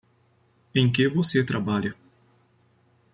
[0.73, 1.95] Em que você trabalha.